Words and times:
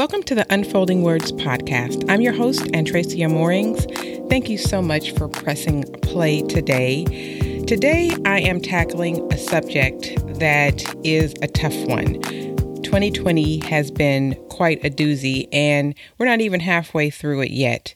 Welcome 0.00 0.22
to 0.22 0.34
the 0.34 0.46
Unfolding 0.48 1.02
Words 1.02 1.30
podcast. 1.32 2.08
I'm 2.08 2.22
your 2.22 2.32
host, 2.32 2.62
Antracia 2.72 3.30
Moorings. 3.30 3.84
Thank 4.30 4.48
you 4.48 4.56
so 4.56 4.80
much 4.80 5.10
for 5.10 5.28
pressing 5.28 5.82
play 6.00 6.40
today. 6.40 7.04
Today, 7.66 8.16
I 8.24 8.40
am 8.40 8.62
tackling 8.62 9.30
a 9.30 9.36
subject 9.36 10.14
that 10.38 10.82
is 11.04 11.34
a 11.42 11.48
tough 11.48 11.76
one. 11.84 12.14
2020 12.82 13.58
has 13.66 13.90
been 13.90 14.36
quite 14.48 14.82
a 14.82 14.88
doozy, 14.88 15.46
and 15.52 15.94
we're 16.16 16.24
not 16.24 16.40
even 16.40 16.60
halfway 16.60 17.10
through 17.10 17.42
it 17.42 17.50
yet. 17.50 17.94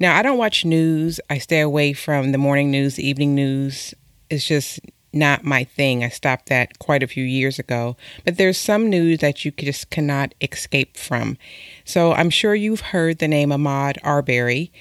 Now, 0.00 0.16
I 0.16 0.22
don't 0.22 0.38
watch 0.38 0.64
news. 0.64 1.20
I 1.30 1.38
stay 1.38 1.60
away 1.60 1.92
from 1.92 2.32
the 2.32 2.38
morning 2.38 2.72
news, 2.72 2.96
the 2.96 3.08
evening 3.08 3.36
news. 3.36 3.94
It's 4.28 4.44
just 4.44 4.80
not 5.14 5.44
my 5.44 5.64
thing. 5.64 6.04
I 6.04 6.08
stopped 6.08 6.48
that 6.48 6.78
quite 6.78 7.02
a 7.02 7.08
few 7.08 7.24
years 7.24 7.58
ago. 7.58 7.96
But 8.24 8.36
there's 8.36 8.58
some 8.58 8.90
news 8.90 9.18
that 9.18 9.44
you 9.44 9.50
just 9.52 9.90
cannot 9.90 10.34
escape 10.40 10.96
from. 10.96 11.38
So 11.84 12.12
I'm 12.12 12.30
sure 12.30 12.54
you've 12.54 12.80
heard 12.80 13.18
the 13.18 13.28
name 13.28 13.50
Ahmaud 13.50 13.98
Arbery. 14.02 14.72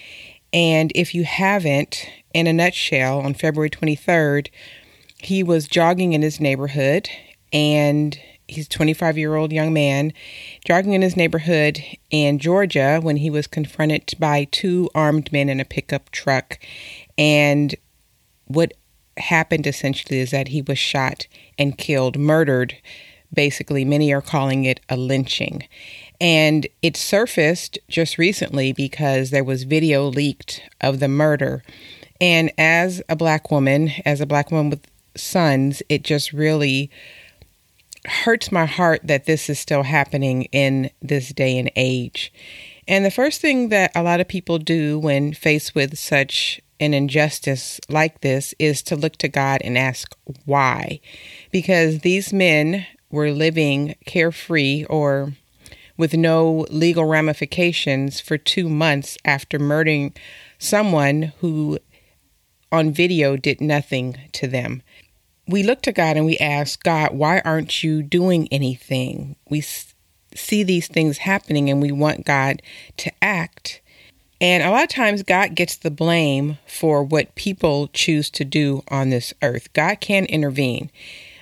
And 0.52 0.92
if 0.96 1.16
you 1.16 1.24
haven't, 1.24 2.08
in 2.34 2.48
a 2.48 2.54
nutshell, 2.54 3.20
on 3.20 3.34
February 3.34 3.70
23rd, 3.70 4.50
he 5.20 5.44
was 5.44 5.68
jogging 5.68 6.14
in 6.14 6.22
his 6.22 6.40
neighborhood 6.40 7.10
and 7.52 8.20
he's 8.48 8.66
a 8.66 8.70
25 8.70 9.18
year 9.18 9.36
old 9.36 9.54
young 9.54 9.74
man 9.74 10.12
jogging 10.66 10.94
in 10.94 11.02
his 11.02 11.16
neighborhood 11.16 11.82
in 12.10 12.40
Georgia 12.40 13.00
when 13.02 13.18
he 13.18 13.30
was 13.30 13.48
confronted 13.48 14.14
by 14.20 14.46
two 14.46 14.90
armed 14.94 15.32
men 15.32 15.50
in 15.50 15.60
a 15.60 15.66
pickup 15.66 16.10
truck. 16.12 16.60
And 17.18 17.76
what 18.46 18.74
happened 19.18 19.68
essentially 19.68 20.20
is 20.20 20.32
that 20.32 20.50
he 20.50 20.62
was 20.62 20.80
shot 20.80 21.28
and 21.58 21.78
killed, 21.78 22.18
murdered. 22.18 22.76
Basically, 23.34 23.84
many 23.86 24.14
are 24.14 24.22
calling 24.22 24.66
it 24.66 24.80
a 24.90 24.98
lynching. 24.98 25.68
And 26.22 26.68
it 26.82 26.96
surfaced 26.96 27.78
just 27.90 28.18
recently 28.18 28.74
because 28.74 29.30
there 29.30 29.44
was 29.44 29.64
video 29.64 30.08
leaked 30.08 30.62
of 30.82 31.00
the 31.00 31.08
murder. 31.08 31.64
And 32.22 32.52
as 32.58 33.02
a 33.10 33.16
black 33.16 33.52
woman, 33.52 33.92
as 34.06 34.22
a 34.22 34.26
black 34.26 34.52
woman 34.52 34.70
with 34.70 34.88
sons, 35.16 35.84
it 35.90 36.04
just 36.04 36.32
really 36.32 36.90
hurts 38.06 38.52
my 38.52 38.66
heart 38.66 39.02
that 39.04 39.26
this 39.26 39.50
is 39.50 39.60
still 39.60 39.84
happening 39.84 40.44
in 40.52 40.90
this 41.02 41.30
day 41.30 41.58
and 41.58 41.72
age. 41.76 42.32
And 42.88 43.06
the 43.06 43.12
first 43.12 43.42
thing 43.42 43.70
that 43.70 43.92
a 43.96 44.04
lot 44.04 44.20
of 44.20 44.28
people 44.28 44.60
do 44.60 45.00
when 45.00 45.34
faced 45.34 45.74
with 45.74 45.98
such 45.98 46.62
an 46.84 46.94
injustice 46.94 47.80
like 47.90 48.22
this 48.22 48.54
is 48.60 48.82
to 48.84 48.96
look 48.96 49.18
to 49.18 49.28
God 49.28 49.62
and 49.64 49.78
ask 49.78 50.16
why. 50.46 51.00
Because 51.52 52.00
these 52.00 52.32
men 52.32 52.86
were 53.10 53.32
living 53.32 53.96
carefree 54.06 54.86
or 54.90 55.34
with 55.98 56.14
no 56.14 56.66
legal 56.70 57.06
ramifications 57.06 58.20
for 58.20 58.38
two 58.38 58.68
months 58.68 59.18
after 59.26 59.60
murdering 59.60 60.14
someone 60.58 61.34
who 61.40 61.80
on 62.72 62.92
video 62.92 63.38
did 63.38 63.62
nothing 63.62 64.18
to 64.32 64.48
them. 64.48 64.82
We 65.48 65.62
look 65.62 65.82
to 65.84 65.92
God 65.92 66.18
and 66.18 66.26
we 66.26 66.38
ask, 66.38 66.82
God, 66.84 67.14
why 67.14 67.40
aren't 67.42 67.84
you 67.84 68.02
doing 68.02 68.48
anything? 68.52 69.36
We 69.50 69.62
see 69.62 70.64
these 70.64 70.88
things 70.88 71.20
happening 71.20 71.70
and 71.70 71.82
we 71.82 71.92
want 71.92 72.26
God 72.26 72.62
to 72.98 73.12
act. 73.22 73.82
And 74.42 74.64
a 74.64 74.72
lot 74.72 74.84
of 74.84 74.90
times, 74.90 75.24
God 75.24 75.56
gets 75.56 75.78
the 75.78 75.92
blame 75.92 76.58
for 76.68 77.04
what 77.04 77.36
people 77.36 77.88
choose 77.88 78.30
to 78.32 78.44
do 78.44 78.84
on 78.90 79.10
this 79.10 79.34
earth. 79.42 79.72
God 79.74 80.02
can 80.02 80.26
intervene, 80.26 80.92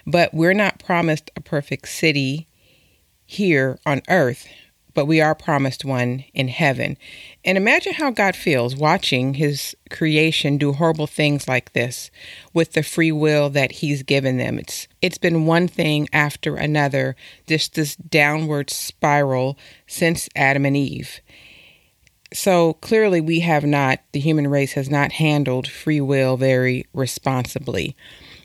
but 0.05 0.33
we're 0.33 0.53
not 0.53 0.83
promised 0.83 1.31
a 1.35 1.41
perfect 1.41 1.87
city 1.87 2.47
here 3.25 3.79
on 3.85 4.01
earth, 4.09 4.47
but 4.93 5.05
we 5.05 5.21
are 5.21 5.33
promised 5.33 5.85
one 5.85 6.25
in 6.33 6.49
heaven. 6.49 6.97
And 7.45 7.57
imagine 7.57 7.93
how 7.93 8.11
God 8.11 8.35
feels 8.35 8.75
watching 8.75 9.35
his 9.35 9.75
creation 9.89 10.57
do 10.57 10.73
horrible 10.73 11.07
things 11.07 11.47
like 11.47 11.73
this 11.73 12.11
with 12.53 12.73
the 12.73 12.83
free 12.83 13.11
will 13.11 13.49
that 13.51 13.71
he's 13.73 14.03
given 14.03 14.37
them. 14.37 14.59
It's 14.59 14.87
it's 15.01 15.17
been 15.17 15.45
one 15.45 15.67
thing 15.67 16.07
after 16.13 16.55
another, 16.55 17.15
just 17.47 17.73
this 17.73 17.95
downward 17.95 18.69
spiral 18.69 19.57
since 19.87 20.29
Adam 20.35 20.65
and 20.65 20.77
Eve. 20.77 21.21
So 22.33 22.73
clearly, 22.75 23.19
we 23.19 23.41
have 23.41 23.65
not, 23.65 23.99
the 24.13 24.19
human 24.19 24.47
race 24.47 24.73
has 24.73 24.89
not 24.89 25.11
handled 25.13 25.67
free 25.67 25.99
will 25.99 26.37
very 26.37 26.85
responsibly. 26.93 27.95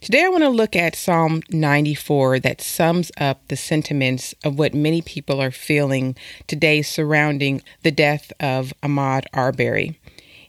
Today, 0.00 0.24
I 0.24 0.28
want 0.28 0.42
to 0.42 0.48
look 0.48 0.74
at 0.74 0.96
Psalm 0.96 1.42
94 1.50 2.40
that 2.40 2.60
sums 2.60 3.12
up 3.18 3.46
the 3.46 3.56
sentiments 3.56 4.34
of 4.44 4.58
what 4.58 4.74
many 4.74 5.02
people 5.02 5.40
are 5.40 5.52
feeling 5.52 6.16
today 6.48 6.82
surrounding 6.82 7.62
the 7.84 7.92
death 7.92 8.32
of 8.40 8.74
Ahmaud 8.82 9.26
Arbery. 9.32 10.00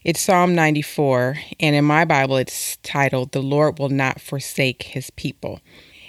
It's 0.02 0.20
Psalm 0.20 0.54
94, 0.56 1.36
and 1.60 1.76
in 1.76 1.84
my 1.84 2.04
Bible, 2.04 2.38
it's 2.38 2.76
titled, 2.78 3.30
The 3.30 3.42
Lord 3.42 3.78
Will 3.78 3.88
Not 3.88 4.20
Forsake 4.20 4.82
His 4.82 5.10
People. 5.10 5.60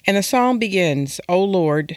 And 0.08 0.18
the 0.18 0.24
psalm 0.24 0.58
begins, 0.58 1.22
O 1.30 1.44
Lord, 1.44 1.96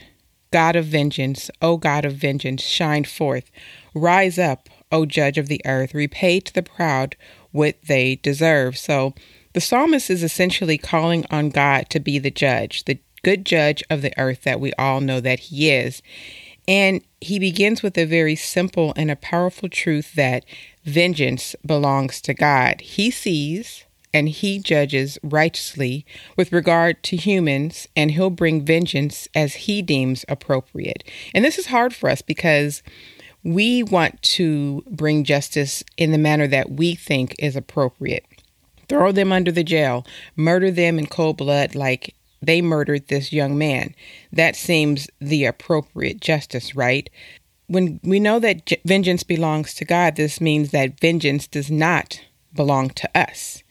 God 0.51 0.77
of 0.77 0.85
vengeance, 0.85 1.51
O 1.63 1.79
God 1.79 2.05
of 2.05 2.15
vengeance, 2.15 2.63
shine 2.63 3.05
forth. 3.05 3.51
Rise 3.95 4.39
up, 4.39 4.69
O 4.93 5.07
judge 5.07 5.39
of 5.39 5.49
the 5.49 5.61
earth, 5.65 5.95
repay 5.95 6.41
to 6.41 6.55
the 6.55 6.63
proud 6.63 7.17
what 7.51 7.77
they 7.87 8.17
deserve. 8.17 8.79
So 8.79 9.15
the 9.53 9.61
psalmist 9.61 10.11
is 10.11 10.23
essentially 10.23 10.79
calling 10.79 11.25
on 11.31 11.51
God 11.51 11.89
to 11.91 12.01
be 12.01 12.19
the 12.19 12.31
judge, 12.31 12.85
the 12.85 12.99
good 13.23 13.45
judge 13.45 13.83
of 13.91 14.03
the 14.03 14.13
earth 14.19 14.43
that 14.43 14.61
we 14.61 14.73
all 14.75 15.01
know 15.01 15.21
that 15.21 15.41
he 15.41 15.71
is. 15.71 16.03
And 16.69 17.03
he 17.21 17.39
begins 17.39 17.83
with 17.83 17.99
a 17.99 18.05
very 18.05 18.37
simple 18.37 18.93
and 18.97 19.11
a 19.11 19.17
powerful 19.17 19.69
truth 19.69 20.15
that 20.15 20.45
vengeance 20.85 21.57
belongs 21.67 22.21
to 22.23 22.35
God. 22.35 22.81
He 22.81 23.11
sees 23.11 23.85
and 24.15 24.29
he 24.29 24.59
judges 24.59 25.19
righteously 25.23 26.05
with 26.37 26.53
regard 26.53 27.03
to 27.03 27.17
humans, 27.17 27.89
and 27.97 28.11
he'll 28.11 28.31
bring 28.31 28.63
vengeance 28.65 29.27
as 29.35 29.55
he 29.55 29.81
deems 29.81 30.25
appropriate. 30.29 31.03
And 31.35 31.45
this 31.45 31.59
is 31.59 31.67
hard 31.67 31.95
for 31.95 32.11
us 32.11 32.21
because 32.21 32.83
we 33.45 33.83
want 33.83 34.21
to 34.23 34.83
bring 34.89 35.25
justice 35.25 35.83
in 35.97 36.13
the 36.13 36.19
manner 36.19 36.47
that 36.47 36.71
we 36.71 36.95
think 36.95 37.35
is 37.39 37.57
appropriate. 37.57 38.25
Throw 38.89 39.13
them 39.13 39.33
under 39.33 39.51
the 39.51 39.65
jail, 39.65 40.07
murder 40.37 40.71
them 40.71 40.99
in 40.99 41.07
cold 41.07 41.39
blood 41.39 41.75
like 41.75 42.15
they 42.41 42.61
murdered 42.61 43.09
this 43.09 43.33
young 43.33 43.57
man. 43.57 43.95
That 44.33 44.57
seems 44.57 45.09
the 45.21 45.45
appropriate 45.45 46.21
justice, 46.21 46.75
right? 46.75 47.09
When 47.69 48.01
we 48.03 48.21
know 48.21 48.39
that 48.41 48.67
j- 48.67 48.81
vengeance 48.85 49.23
belongs 49.23 49.75
to 49.75 49.85
God, 49.85 50.17
this 50.17 50.41
means 50.41 50.73
that 50.73 51.01
vengeance 51.01 51.47
does 51.47 51.71
not 51.71 52.21
belong 52.55 52.91
to 52.91 53.09
us. 53.17 53.63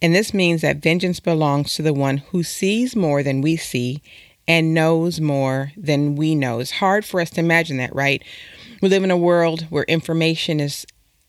And 0.00 0.14
this 0.14 0.34
means 0.34 0.62
that 0.62 0.82
vengeance 0.82 1.20
belongs 1.20 1.74
to 1.74 1.82
the 1.82 1.94
one 1.94 2.18
who 2.18 2.42
sees 2.42 2.94
more 2.94 3.22
than 3.22 3.40
we 3.40 3.56
see 3.56 4.02
and 4.46 4.74
knows 4.74 5.20
more 5.20 5.72
than 5.76 6.16
we 6.16 6.34
know. 6.34 6.58
It's 6.58 6.72
hard 6.72 7.04
for 7.04 7.20
us 7.20 7.30
to 7.30 7.40
imagine 7.40 7.76
that, 7.78 7.94
right? 7.94 8.22
We 8.82 8.88
live 8.88 9.04
in 9.04 9.12
a 9.12 9.16
world 9.16 9.62
where 9.70 9.84
information 9.84 10.58
is 10.58 10.84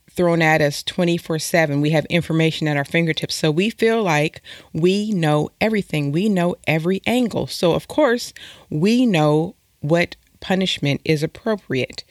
thrown 0.09 0.41
at 0.41 0.59
us 0.59 0.81
24 0.81 1.37
7. 1.37 1.81
We 1.81 1.91
have 1.91 2.05
information 2.05 2.67
at 2.67 2.77
our 2.77 2.83
fingertips. 2.83 3.35
So 3.35 3.51
we 3.51 3.69
feel 3.69 4.01
like 4.01 4.41
we 4.73 5.11
know 5.11 5.51
everything. 5.61 6.11
We 6.11 6.29
know 6.29 6.55
every 6.65 7.03
angle. 7.05 7.45
So, 7.45 7.73
of 7.73 7.87
course, 7.87 8.33
we 8.71 9.05
know 9.05 9.55
what 9.81 10.15
punishment 10.39 11.01
is 11.05 11.21
appropriate. 11.21 12.03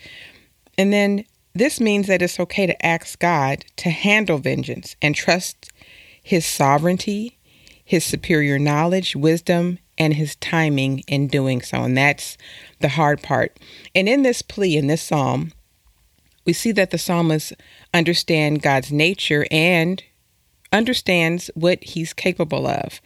And 0.78 0.92
then 0.92 1.24
this 1.54 1.80
means 1.80 2.06
that 2.06 2.22
it's 2.22 2.38
okay 2.38 2.66
to 2.66 2.86
ask 2.86 3.18
God 3.18 3.64
to 3.78 3.90
handle 3.90 4.38
vengeance 4.38 4.94
and 5.02 5.12
trust 5.12 5.70
His 6.22 6.46
sovereignty, 6.46 7.36
His 7.84 8.04
superior 8.04 8.60
knowledge, 8.60 9.16
wisdom, 9.16 9.80
and 9.98 10.14
his 10.14 10.36
timing 10.36 11.00
in 11.06 11.28
doing 11.28 11.60
so. 11.60 11.82
And 11.82 11.96
that's 11.96 12.36
the 12.80 12.90
hard 12.90 13.22
part. 13.22 13.58
And 13.94 14.08
in 14.08 14.22
this 14.22 14.42
plea, 14.42 14.76
in 14.76 14.86
this 14.86 15.02
psalm, 15.02 15.52
we 16.44 16.52
see 16.52 16.72
that 16.72 16.90
the 16.90 16.98
psalmist 16.98 17.52
understand 17.94 18.62
God's 18.62 18.90
nature 18.90 19.46
and 19.50 20.02
understands 20.72 21.50
what 21.54 21.82
he's 21.84 22.12
capable 22.12 22.66
of. 22.66 23.00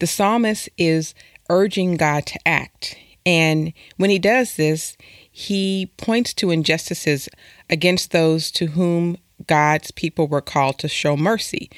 The 0.00 0.06
psalmist 0.06 0.68
is 0.76 1.14
urging 1.48 1.96
God 1.96 2.26
to 2.26 2.38
act. 2.46 2.96
And 3.24 3.72
when 3.96 4.10
he 4.10 4.18
does 4.18 4.56
this, 4.56 4.96
he 5.30 5.92
points 5.96 6.34
to 6.34 6.50
injustices 6.50 7.28
against 7.70 8.10
those 8.10 8.50
to 8.52 8.66
whom 8.66 9.16
God's 9.46 9.90
people 9.90 10.28
were 10.28 10.40
called 10.40 10.78
to 10.80 10.88
show 10.88 11.16
mercy 11.16 11.70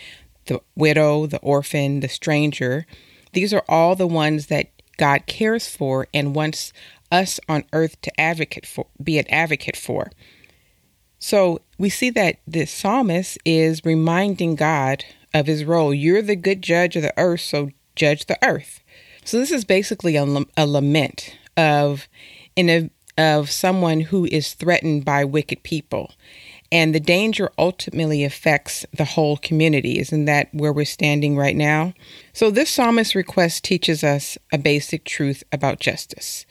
the 0.46 0.60
widow, 0.76 1.26
the 1.26 1.38
orphan, 1.38 2.00
the 2.00 2.08
stranger, 2.08 2.86
these 3.32 3.52
are 3.52 3.64
all 3.68 3.94
the 3.94 4.06
ones 4.06 4.46
that 4.46 4.68
God 4.96 5.26
cares 5.26 5.68
for 5.68 6.06
and 6.14 6.34
wants 6.34 6.72
us 7.10 7.38
on 7.48 7.64
earth 7.72 8.00
to 8.02 8.20
advocate 8.20 8.66
for, 8.66 8.86
be 9.02 9.18
an 9.18 9.28
advocate 9.28 9.76
for. 9.76 10.10
So 11.18 11.60
we 11.78 11.88
see 11.88 12.10
that 12.10 12.38
the 12.46 12.66
psalmist 12.66 13.38
is 13.44 13.84
reminding 13.84 14.54
God 14.54 15.04
of 15.34 15.46
his 15.46 15.64
role. 15.64 15.92
You're 15.92 16.22
the 16.22 16.36
good 16.36 16.62
judge 16.62 16.96
of 16.96 17.02
the 17.02 17.14
earth, 17.16 17.40
so 17.40 17.70
judge 17.94 18.26
the 18.26 18.38
earth. 18.46 18.80
So 19.24 19.38
this 19.38 19.50
is 19.50 19.64
basically 19.64 20.16
a, 20.16 20.24
a 20.56 20.66
lament 20.66 21.36
of 21.56 22.08
in 22.54 22.70
a 22.70 22.90
of 23.18 23.50
someone 23.50 24.00
who 24.00 24.26
is 24.26 24.52
threatened 24.52 25.04
by 25.04 25.24
wicked 25.24 25.62
people. 25.62 26.12
And 26.72 26.94
the 26.94 27.00
danger 27.00 27.50
ultimately 27.58 28.24
affects 28.24 28.84
the 28.92 29.04
whole 29.04 29.36
community. 29.36 29.98
Isn't 29.98 30.24
that 30.24 30.48
where 30.52 30.72
we're 30.72 30.84
standing 30.84 31.36
right 31.36 31.56
now? 31.56 31.94
So, 32.32 32.50
this 32.50 32.70
psalmist 32.70 33.14
request 33.14 33.64
teaches 33.64 34.02
us 34.02 34.36
a 34.52 34.58
basic 34.58 35.04
truth 35.04 35.44
about 35.52 35.80
justice. 35.80 36.44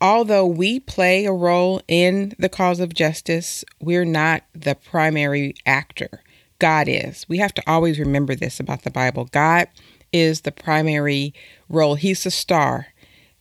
Although 0.00 0.46
we 0.46 0.80
play 0.80 1.24
a 1.24 1.32
role 1.32 1.80
in 1.86 2.34
the 2.38 2.48
cause 2.48 2.80
of 2.80 2.92
justice, 2.92 3.64
we're 3.80 4.04
not 4.04 4.42
the 4.52 4.74
primary 4.74 5.54
actor. 5.64 6.22
God 6.58 6.88
is. 6.88 7.26
We 7.28 7.38
have 7.38 7.54
to 7.54 7.62
always 7.66 7.98
remember 7.98 8.34
this 8.34 8.60
about 8.60 8.82
the 8.82 8.90
Bible. 8.90 9.26
God 9.26 9.68
is 10.12 10.42
the 10.42 10.52
primary 10.52 11.34
role, 11.68 11.94
He's 11.94 12.24
the 12.24 12.30
star. 12.30 12.88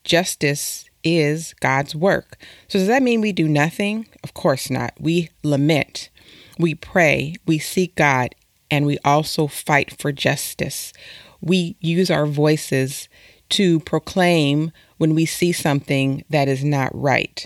Justice 0.03 0.89
is 1.03 1.53
God's 1.59 1.95
work. 1.95 2.37
So, 2.67 2.79
does 2.79 2.87
that 2.87 3.03
mean 3.03 3.21
we 3.21 3.31
do 3.31 3.47
nothing? 3.47 4.07
Of 4.23 4.33
course 4.33 4.69
not. 4.69 4.93
We 4.99 5.29
lament, 5.43 6.09
we 6.57 6.75
pray, 6.75 7.35
we 7.45 7.59
seek 7.59 7.95
God, 7.95 8.35
and 8.71 8.85
we 8.85 8.97
also 9.05 9.47
fight 9.47 9.99
for 9.99 10.11
justice. 10.11 10.93
We 11.41 11.75
use 11.79 12.09
our 12.09 12.25
voices 12.25 13.09
to 13.49 13.79
proclaim 13.81 14.71
when 14.97 15.13
we 15.13 15.25
see 15.25 15.51
something 15.51 16.23
that 16.29 16.47
is 16.47 16.63
not 16.63 16.89
right. 16.93 17.45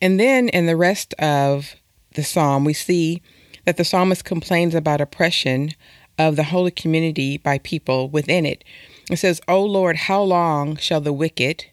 And 0.00 0.18
then 0.18 0.48
in 0.48 0.66
the 0.66 0.76
rest 0.76 1.14
of 1.14 1.74
the 2.14 2.24
psalm, 2.24 2.64
we 2.64 2.72
see 2.72 3.22
that 3.64 3.76
the 3.76 3.84
psalmist 3.84 4.24
complains 4.24 4.74
about 4.74 5.00
oppression 5.00 5.70
of 6.18 6.36
the 6.36 6.44
holy 6.44 6.70
community 6.70 7.38
by 7.38 7.58
people 7.58 8.08
within 8.08 8.44
it. 8.44 8.64
It 9.10 9.18
says, 9.18 9.40
O 9.48 9.62
Lord, 9.62 9.96
how 9.96 10.22
long 10.22 10.76
shall 10.76 11.00
the 11.00 11.12
wicked, 11.12 11.66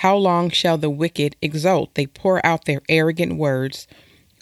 how 0.00 0.16
long 0.16 0.48
shall 0.48 0.78
the 0.78 0.88
wicked 0.88 1.36
exult? 1.42 1.94
They 1.94 2.06
pour 2.06 2.44
out 2.44 2.64
their 2.64 2.80
arrogant 2.88 3.36
words. 3.36 3.86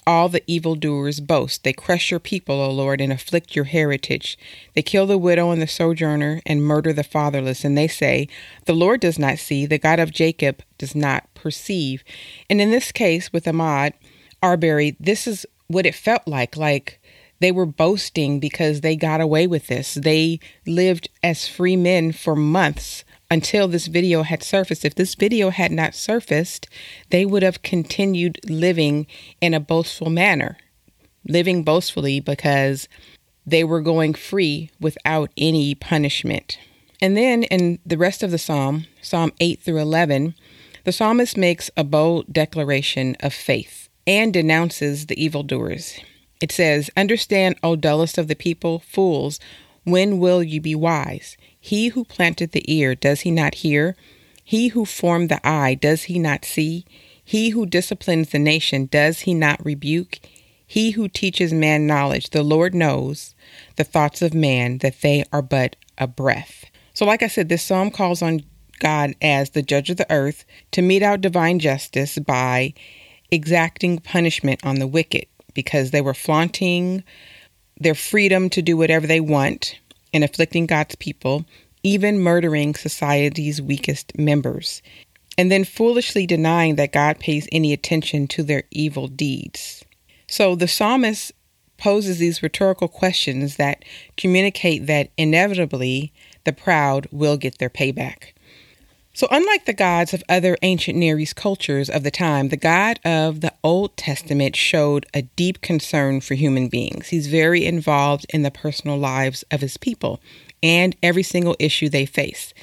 All 0.07 0.29
the 0.29 0.45
evildoers 0.47 1.19
boast. 1.19 1.65
They 1.65 1.73
crush 1.73 2.13
your 2.13 2.21
people, 2.21 2.61
O 2.61 2.71
Lord, 2.71 3.01
and 3.01 3.13
afflict 3.13 3.57
your 3.57 3.65
heritage. 3.65 4.39
They 4.75 4.83
kill 4.83 5.07
the 5.07 5.19
widow 5.19 5.51
and 5.51 5.61
the 5.61 5.67
sojourner 5.67 6.43
and 6.47 6.63
murder 6.63 6.93
the 6.93 7.03
fatherless. 7.03 7.65
And 7.65 7.77
they 7.77 7.89
say, 7.89 8.29
The 8.67 8.73
Lord 8.73 9.01
does 9.01 9.19
not 9.19 9.41
see, 9.41 9.67
the 9.67 9.79
God 9.79 9.99
of 9.99 10.13
Jacob 10.13 10.63
does 10.79 10.95
not 10.95 11.27
perceive. 11.35 12.05
And 12.49 12.61
in 12.61 12.71
this 12.71 12.93
case 12.93 13.33
with 13.33 13.45
Ahmaud 13.45 13.95
Arbery, 14.41 14.97
this 15.01 15.27
is 15.27 15.45
what 15.67 15.87
it 15.87 15.95
felt 15.97 16.29
like. 16.29 16.57
Like 16.57 17.01
they 17.41 17.51
were 17.51 17.67
boasting 17.67 18.39
because 18.39 18.83
they 18.83 18.95
got 18.95 19.21
away 19.21 19.49
with 19.49 19.67
this. 19.67 19.95
They 19.95 20.39
lived 20.69 21.09
as 21.21 21.49
free 21.49 21.75
men 21.75 22.13
for 22.13 22.37
months 22.37 23.03
until 23.31 23.69
this 23.69 23.87
video 23.87 24.23
had 24.23 24.43
surfaced. 24.43 24.85
If 24.85 24.95
this 24.95 25.15
video 25.15 25.51
had 25.51 25.71
not 25.71 25.95
surfaced, 25.95 26.69
they 27.11 27.27
would 27.27 27.43
have 27.43 27.63
continued 27.63 28.41
living 28.49 29.07
in 29.41 29.55
a 29.55 29.61
boastful 29.61 30.11
manner, 30.11 30.57
living 31.27 31.63
boastfully 31.63 32.21
because 32.21 32.89
they 33.47 33.65
were 33.65 33.81
going 33.81 34.15
free 34.15 34.71
without 34.81 35.31
any 35.37 35.75
punishment. 35.75 36.59
And 37.01 37.17
then 37.17 37.45
in 37.45 37.79
the 37.87 37.99
rest 37.99 38.23
of 38.23 38.31
the 38.31 38.39
psalm, 38.39 38.87
Psalm 39.01 39.33
8 39.41 39.61
through 39.61 39.79
11, 39.79 40.35
the 40.85 40.93
psalmist 40.93 41.37
makes 41.37 41.71
a 41.77 41.85
bold 41.85 42.33
declaration 42.33 43.17
of 43.21 43.33
faith 43.35 43.89
and 44.07 44.33
denounces 44.33 45.07
the 45.07 45.23
evildoers. 45.23 46.01
It 46.41 46.51
says, 46.51 46.91
Understand, 46.97 47.57
O 47.63 47.77
dullest 47.77 48.17
of 48.17 48.29
the 48.29 48.37
people, 48.37 48.79
fools, 48.81 49.39
when 49.85 50.19
will 50.19 50.43
you 50.43 50.61
be 50.61 50.75
wise? 50.75 51.37
He 51.69 51.88
who 51.88 52.06
planted 52.06 52.53
the 52.53 52.65
ear, 52.67 52.94
does 52.94 53.20
he 53.20 53.31
not 53.31 53.56
hear? 53.56 53.94
He 54.43 54.69
who 54.69 54.87
formed 54.87 55.29
the 55.29 55.47
eye, 55.47 55.75
does 55.75 56.05
he 56.05 56.19
not 56.19 56.47
see? 56.47 56.87
He 57.23 57.50
who 57.50 57.67
disciplines 57.67 58.31
the 58.31 58.38
nation, 58.38 58.87
does 58.87 59.20
he 59.20 59.35
not 59.35 59.62
rebuke? 59.62 60.19
He 60.67 60.93
who 60.93 61.09
teaches 61.09 61.53
man 61.53 61.87
knowledge, 61.87 62.31
the 62.31 62.43
Lord 62.43 62.75
knows 62.75 63.35
the 63.76 63.85
thoughts 63.85 64.23
of 64.23 64.32
man, 64.32 64.79
that 64.79 65.03
they 65.03 65.25
are 65.31 65.43
but 65.43 65.76
a 65.99 66.06
breath. 66.06 66.65
So, 66.94 67.05
like 67.05 67.23
I 67.23 67.29
said, 67.29 67.50
this 67.50 67.65
psalm 67.65 67.91
calls 67.91 68.23
on 68.23 68.44
God 68.79 69.14
as 69.21 69.50
the 69.50 69.61
judge 69.61 69.91
of 69.91 69.99
the 69.99 70.11
earth 70.11 70.47
to 70.71 70.81
mete 70.81 71.03
out 71.03 71.21
divine 71.21 71.59
justice 71.59 72.19
by 72.19 72.73
exacting 73.31 73.99
punishment 73.99 74.64
on 74.64 74.76
the 74.76 74.87
wicked 74.87 75.26
because 75.53 75.91
they 75.91 76.00
were 76.00 76.14
flaunting 76.14 77.05
their 77.76 77.94
freedom 77.94 78.49
to 78.49 78.62
do 78.62 78.75
whatever 78.75 79.06
they 79.06 79.21
want 79.21 79.79
and 80.13 80.25
afflicting 80.25 80.67
God's 80.67 80.95
people, 80.95 81.45
even 81.83 82.21
murdering 82.21 82.75
society's 82.75 83.63
weakest 83.63 84.17
members, 84.19 84.83
and 85.37 85.53
then 85.53 85.65
foolishly 85.65 86.27
denying 86.27 86.77
that 86.77 86.93
God 86.93 87.19
pays 87.19 87.49
any 87.53 87.73
attention 87.73 88.27
to 88.29 88.43
their 88.43 88.65
evil 88.71 89.07
deeds. 89.07 89.85
So 90.27 90.55
the 90.55 90.69
psalmist 90.69 91.33
poses 91.79 92.19
these 92.19 92.43
rhetorical 92.43 92.89
questions 92.89 93.57
that 93.57 93.85
communicate 94.17 94.87
that 94.87 95.11
inevitably 95.17 96.13
the 96.45 96.53
proud 96.53 97.07
will 97.13 97.37
get 97.37 97.59
their 97.59 97.71
payback. 97.71 98.33
So, 99.19 99.26
unlike 99.32 99.65
the 99.65 99.73
gods 99.73 100.15
of 100.15 100.23
other 100.29 100.56
ancient 100.62 100.97
Near 100.97 101.19
East 101.19 101.35
cultures 101.35 101.91
of 101.91 102.05
the 102.05 102.11
time, 102.12 102.50
the 102.50 102.56
God 102.56 103.00
of 103.05 103.41
the 103.41 103.53
Old 103.65 103.97
Testament 103.97 104.55
showed 104.55 105.06
a 105.12 105.23
deep 105.23 105.61
concern 105.61 106.20
for 106.20 106.37
human 106.37 106.69
beings. 106.69 107.09
He's 107.09 107.26
very 107.26 107.67
involved 107.67 108.26
in 108.32 108.44
the 108.44 108.53
personal 108.53 108.97
lives 108.97 109.44
of 109.50 109.61
his 109.61 109.76
people 109.76 110.20
and 110.62 110.94
every 111.03 111.25
single 111.25 111.56
issue 111.59 111.88
they 111.88 112.06
face. 112.06 112.55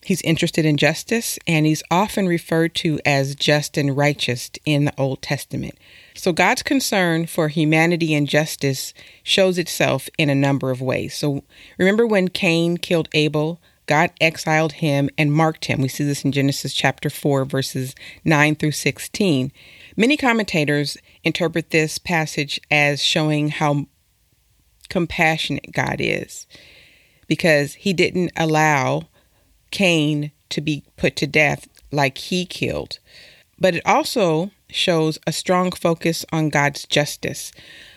He's 0.00 0.22
interested 0.22 0.64
in 0.64 0.76
justice, 0.76 1.40
and 1.44 1.66
he's 1.66 1.82
often 1.90 2.28
referred 2.28 2.76
to 2.76 3.00
as 3.04 3.34
just 3.34 3.76
and 3.76 3.96
righteous 3.96 4.52
in 4.64 4.84
the 4.84 4.94
Old 4.96 5.22
Testament. 5.22 5.76
So, 6.14 6.32
God's 6.32 6.62
concern 6.62 7.26
for 7.26 7.48
humanity 7.48 8.14
and 8.14 8.28
justice 8.28 8.94
shows 9.24 9.58
itself 9.58 10.08
in 10.18 10.30
a 10.30 10.36
number 10.36 10.70
of 10.70 10.80
ways. 10.80 11.16
So, 11.16 11.42
remember 11.78 12.06
when 12.06 12.28
Cain 12.28 12.76
killed 12.76 13.08
Abel? 13.12 13.60
God 13.86 14.10
exiled 14.20 14.72
him 14.72 15.08
and 15.16 15.32
marked 15.32 15.66
him. 15.66 15.80
We 15.80 15.88
see 15.88 16.04
this 16.04 16.24
in 16.24 16.32
Genesis 16.32 16.74
chapter 16.74 17.08
4, 17.08 17.44
verses 17.44 17.94
9 18.24 18.56
through 18.56 18.72
16. 18.72 19.52
Many 19.96 20.16
commentators 20.16 20.96
interpret 21.24 21.70
this 21.70 21.98
passage 21.98 22.60
as 22.70 23.02
showing 23.02 23.48
how 23.48 23.86
compassionate 24.88 25.72
God 25.72 25.96
is 25.98 26.46
because 27.26 27.74
he 27.74 27.92
didn't 27.92 28.32
allow 28.36 29.08
Cain 29.70 30.32
to 30.50 30.60
be 30.60 30.84
put 30.96 31.16
to 31.16 31.26
death 31.26 31.68
like 31.90 32.18
he 32.18 32.44
killed. 32.44 32.98
But 33.58 33.74
it 33.74 33.86
also 33.86 34.50
shows 34.68 35.18
a 35.26 35.32
strong 35.32 35.72
focus 35.72 36.24
on 36.32 36.50
God's 36.50 36.86
justice. 36.86 37.52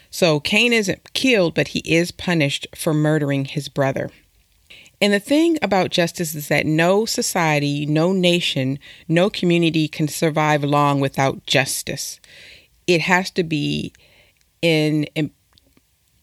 So 0.09 0.39
Cain 0.39 0.73
isn't 0.73 1.13
killed, 1.13 1.53
but 1.53 1.69
he 1.69 1.79
is 1.79 2.11
punished 2.11 2.67
for 2.75 2.93
murdering 2.93 3.45
his 3.45 3.69
brother. 3.69 4.09
And 5.01 5.13
the 5.13 5.19
thing 5.19 5.57
about 5.61 5.91
justice 5.91 6.35
is 6.35 6.49
that 6.49 6.65
no 6.65 7.05
society, 7.05 7.85
no 7.85 8.11
nation, 8.11 8.79
no 9.07 9.29
community 9.29 9.87
can 9.87 10.07
survive 10.07 10.63
long 10.63 10.99
without 10.99 11.45
justice. 11.45 12.19
It 12.85 13.01
has 13.01 13.31
to 13.31 13.43
be 13.43 13.93
in, 14.61 15.05
in 15.15 15.31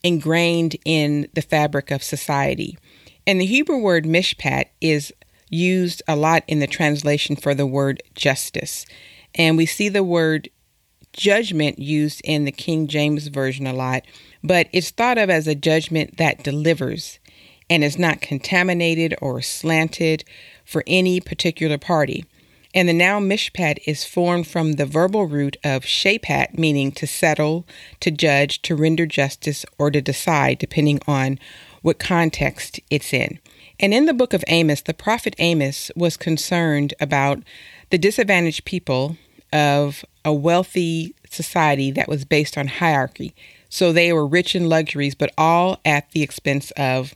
ingrained 0.02 0.76
in 0.84 1.26
the 1.34 1.42
fabric 1.42 1.90
of 1.90 2.02
society. 2.02 2.78
And 3.26 3.40
the 3.40 3.46
Hebrew 3.46 3.78
word 3.78 4.04
mishpat 4.04 4.66
is 4.80 5.12
used 5.50 6.02
a 6.06 6.14
lot 6.14 6.44
in 6.46 6.60
the 6.60 6.68
translation 6.68 7.34
for 7.34 7.54
the 7.54 7.66
word 7.66 8.02
justice. 8.14 8.86
And 9.34 9.56
we 9.56 9.66
see 9.66 9.88
the 9.88 10.04
word 10.04 10.48
judgment 11.12 11.78
used 11.78 12.20
in 12.24 12.44
the 12.44 12.52
King 12.52 12.86
James 12.86 13.26
Version 13.28 13.66
a 13.66 13.72
lot, 13.72 14.04
but 14.44 14.68
it's 14.72 14.90
thought 14.90 15.18
of 15.18 15.28
as 15.28 15.48
a 15.48 15.54
judgment 15.54 16.18
that 16.18 16.44
delivers 16.44 17.18
and 17.68 17.82
is 17.82 17.98
not 17.98 18.20
contaminated 18.20 19.14
or 19.20 19.42
slanted 19.42 20.24
for 20.64 20.84
any 20.86 21.20
particular 21.20 21.78
party. 21.78 22.24
And 22.74 22.88
the 22.88 22.92
noun 22.92 23.28
mishpat 23.28 23.78
is 23.86 24.04
formed 24.04 24.46
from 24.46 24.72
the 24.72 24.84
verbal 24.84 25.26
root 25.26 25.56
of 25.64 25.84
shapat, 25.84 26.58
meaning 26.58 26.92
to 26.92 27.06
settle, 27.06 27.66
to 28.00 28.10
judge, 28.10 28.60
to 28.62 28.76
render 28.76 29.06
justice, 29.06 29.64
or 29.78 29.90
to 29.90 30.02
decide, 30.02 30.58
depending 30.58 31.00
on 31.08 31.38
what 31.80 31.98
context 31.98 32.78
it's 32.90 33.14
in. 33.14 33.38
And 33.80 33.94
in 33.94 34.06
the 34.06 34.14
book 34.14 34.34
of 34.34 34.44
Amos, 34.48 34.82
the 34.82 34.94
prophet 34.94 35.34
Amos 35.38 35.90
was 35.96 36.16
concerned 36.16 36.92
about 37.00 37.42
the 37.90 37.98
disadvantaged 37.98 38.64
people 38.64 39.16
of 39.52 40.04
a 40.24 40.32
wealthy 40.32 41.14
society 41.30 41.90
that 41.92 42.08
was 42.08 42.24
based 42.24 42.58
on 42.58 42.66
hierarchy. 42.66 43.34
So 43.68 43.92
they 43.92 44.12
were 44.12 44.26
rich 44.26 44.54
in 44.54 44.68
luxuries, 44.68 45.14
but 45.14 45.32
all 45.38 45.80
at 45.84 46.10
the 46.10 46.22
expense 46.22 46.72
of 46.72 47.14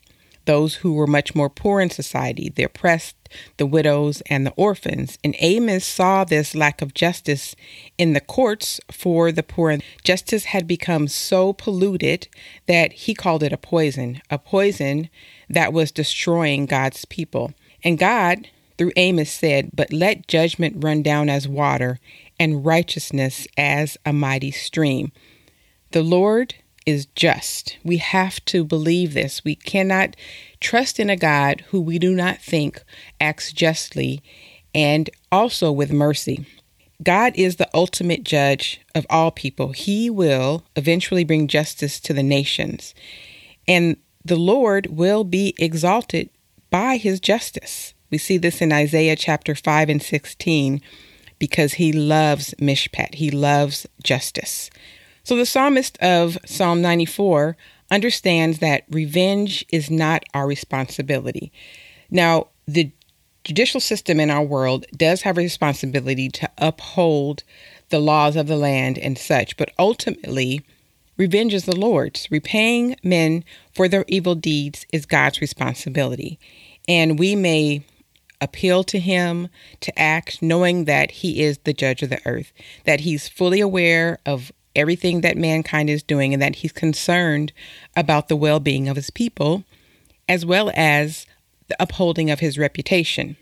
those 0.50 0.74
who 0.74 0.94
were 0.94 1.06
much 1.06 1.32
more 1.32 1.48
poor 1.48 1.80
in 1.80 1.90
society, 1.90 2.48
the 2.48 2.64
oppressed, 2.64 3.14
the 3.56 3.66
widows, 3.66 4.20
and 4.22 4.44
the 4.44 4.54
orphans. 4.56 5.16
And 5.22 5.36
Amos 5.38 5.86
saw 5.86 6.24
this 6.24 6.56
lack 6.56 6.82
of 6.82 6.92
justice 6.92 7.54
in 7.96 8.14
the 8.14 8.20
courts 8.20 8.80
for 8.90 9.30
the 9.30 9.44
poor. 9.44 9.78
Justice 10.02 10.46
had 10.46 10.66
become 10.66 11.06
so 11.06 11.52
polluted 11.52 12.26
that 12.66 12.92
he 12.92 13.14
called 13.14 13.44
it 13.44 13.52
a 13.52 13.56
poison, 13.56 14.22
a 14.28 14.38
poison 14.38 15.08
that 15.48 15.72
was 15.72 15.92
destroying 15.92 16.66
God's 16.66 17.04
people. 17.04 17.54
And 17.84 17.96
God, 17.96 18.48
through 18.76 18.90
Amos, 18.96 19.30
said, 19.30 19.70
But 19.72 19.92
let 19.92 20.26
judgment 20.26 20.82
run 20.82 21.00
down 21.00 21.28
as 21.28 21.46
water 21.46 22.00
and 22.40 22.66
righteousness 22.66 23.46
as 23.56 23.96
a 24.04 24.12
mighty 24.12 24.50
stream. 24.50 25.12
The 25.92 26.02
Lord 26.02 26.56
is 26.90 27.06
just. 27.14 27.78
We 27.82 27.96
have 27.96 28.44
to 28.46 28.64
believe 28.64 29.14
this. 29.14 29.44
We 29.44 29.54
cannot 29.54 30.16
trust 30.60 31.00
in 31.00 31.08
a 31.08 31.16
God 31.16 31.64
who 31.68 31.80
we 31.80 31.98
do 31.98 32.14
not 32.14 32.38
think 32.38 32.82
acts 33.20 33.52
justly 33.52 34.22
and 34.74 35.08
also 35.32 35.72
with 35.72 35.92
mercy. 35.92 36.44
God 37.02 37.32
is 37.36 37.56
the 37.56 37.70
ultimate 37.72 38.24
judge 38.24 38.80
of 38.94 39.06
all 39.08 39.30
people. 39.30 39.72
He 39.72 40.10
will 40.10 40.64
eventually 40.76 41.24
bring 41.24 41.48
justice 41.48 41.98
to 42.00 42.12
the 42.12 42.22
nations. 42.22 42.94
And 43.66 43.96
the 44.24 44.36
Lord 44.36 44.86
will 44.86 45.24
be 45.24 45.54
exalted 45.58 46.28
by 46.68 46.98
his 46.98 47.20
justice. 47.20 47.94
We 48.10 48.18
see 48.18 48.36
this 48.36 48.60
in 48.60 48.72
Isaiah 48.72 49.16
chapter 49.16 49.54
5 49.54 49.88
and 49.88 50.02
16 50.02 50.82
because 51.38 51.74
he 51.74 51.92
loves 51.92 52.54
mishpat, 52.60 53.14
he 53.14 53.30
loves 53.30 53.86
justice. 54.02 54.68
So 55.22 55.36
the 55.36 55.46
psalmist 55.46 55.98
of 55.98 56.38
Psalm 56.44 56.80
94 56.80 57.56
understands 57.90 58.58
that 58.58 58.84
revenge 58.90 59.64
is 59.70 59.90
not 59.90 60.24
our 60.34 60.46
responsibility. 60.46 61.52
Now, 62.10 62.48
the 62.66 62.92
judicial 63.44 63.80
system 63.80 64.20
in 64.20 64.30
our 64.30 64.42
world 64.42 64.86
does 64.96 65.22
have 65.22 65.38
a 65.38 65.42
responsibility 65.42 66.28
to 66.28 66.50
uphold 66.58 67.42
the 67.88 68.00
laws 68.00 68.36
of 68.36 68.46
the 68.46 68.56
land 68.56 68.98
and 68.98 69.18
such, 69.18 69.56
but 69.56 69.72
ultimately, 69.78 70.62
revenge 71.16 71.54
is 71.54 71.64
the 71.64 71.76
Lord's. 71.76 72.30
Repaying 72.30 72.96
men 73.02 73.44
for 73.72 73.88
their 73.88 74.04
evil 74.08 74.34
deeds 74.34 74.86
is 74.92 75.06
God's 75.06 75.40
responsibility. 75.40 76.38
And 76.88 77.18
we 77.18 77.34
may 77.34 77.84
appeal 78.40 78.84
to 78.84 78.98
him 78.98 79.48
to 79.80 79.98
act 79.98 80.40
knowing 80.40 80.86
that 80.86 81.10
he 81.10 81.42
is 81.42 81.58
the 81.58 81.74
judge 81.74 82.02
of 82.02 82.10
the 82.10 82.20
earth, 82.26 82.52
that 82.84 83.00
he's 83.00 83.28
fully 83.28 83.60
aware 83.60 84.18
of 84.24 84.50
everything 84.74 85.20
that 85.20 85.36
mankind 85.36 85.90
is 85.90 86.02
doing, 86.02 86.32
and 86.32 86.42
that 86.42 86.56
he's 86.56 86.72
concerned 86.72 87.52
about 87.96 88.28
the 88.28 88.36
well 88.36 88.60
being 88.60 88.88
of 88.88 88.96
his 88.96 89.10
people, 89.10 89.64
as 90.28 90.44
well 90.46 90.70
as 90.74 91.26
the 91.68 91.76
upholding 91.80 92.30
of 92.30 92.40
his 92.40 92.58
reputation. 92.58 93.36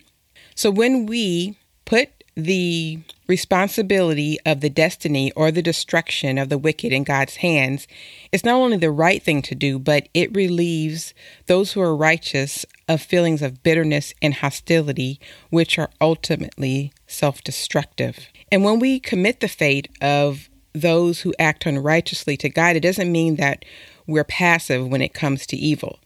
So 0.55 0.71
when 0.71 1.07
we 1.07 1.57
put 1.85 2.11
the 2.39 3.01
responsibility 3.27 4.39
of 4.47 4.61
the 4.61 4.71
destiny 4.71 5.33
or 5.33 5.51
the 5.51 5.61
destruction 5.61 6.39
of 6.39 6.49
the 6.49 6.59
wicked 6.59 6.93
in 6.93 7.03
God's 7.03 7.37
hands, 7.37 7.89
it's 8.31 8.45
not 8.45 8.55
only 8.55 8.77
the 8.77 8.93
right 8.93 9.21
thing 9.23 9.43
to 9.43 9.57
do, 9.57 9.79
but 9.79 10.09
it 10.15 10.35
relieves 10.35 11.15
those 11.47 11.73
who 11.73 11.81
are 11.81 11.97
righteous 11.97 12.65
of 12.89 13.03
feelings 13.03 13.43
of 13.43 13.63
bitterness 13.65 14.15
and 14.23 14.35
hostility, 14.35 15.19
which 15.51 15.79
are 15.79 15.91
ultimately 16.01 16.93
self 17.09 17.43
destructive. 17.43 18.29
And 18.53 18.63
when 18.63 18.79
we 18.79 19.01
commit 19.01 19.41
the 19.41 19.49
fate 19.49 19.89
of 20.01 20.49
those 20.73 21.21
who 21.21 21.35
act 21.39 21.67
unrighteously 21.67 22.37
to 22.39 22.49
God, 22.49 22.77
it 22.77 22.81
doesn't 22.81 23.11
mean 23.11 23.37
that 23.37 23.65
we're 24.07 24.25
passive 24.25 24.87
when 24.87 25.03
it 25.03 25.15
comes 25.15 25.47
to 25.47 25.57
evil. 25.57 25.99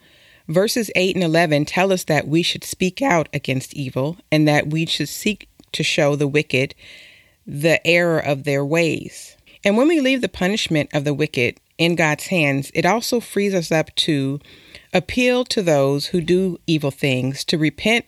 Verses 0.49 0.91
8 0.95 1.17
and 1.17 1.25
11 1.25 1.65
tell 1.67 1.93
us 1.93 2.05
that 2.05 2.27
we 2.27 2.43
should 2.43 2.65
speak 2.65 3.01
out 3.01 3.29
against 3.33 3.75
evil 3.75 4.19
and 4.31 4.47
that 4.49 4.69
we 4.69 4.87
should 4.87 5.09
seek 5.09 5.49
to 5.73 5.83
show 5.83 6.17
the 6.17 6.29
wicked 6.29 6.75
the 7.47 7.85
error 7.87 8.19
of 8.19 8.45
their 8.45 8.65
ways. 8.65 9.37
And 9.65 9.77
when 9.77 9.89
we 9.89 10.01
leave 10.01 10.21
the 10.21 10.29
punishment 10.29 10.91
of 10.93 11.05
the 11.05 11.15
wicked 11.15 11.59
in 11.79 11.95
God's 11.95 12.27
hands, 12.29 12.71
it 12.75 12.87
also 12.87 13.21
frees 13.21 13.55
us 13.55 13.73
up 13.73 13.95
to 13.97 14.41
appeal 14.93 15.45
to 15.47 15.63
those 15.63 16.07
who 16.07 16.21
do 16.21 16.59
evil 16.67 16.91
things 16.91 17.45
to 17.45 17.59
repent 17.59 18.05